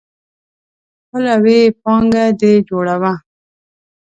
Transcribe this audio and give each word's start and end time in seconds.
خپله 1.03 1.33
ويي 1.43 1.61
پانګه 1.81 2.25
دي 2.39 2.53
جوړوه. 2.69 3.13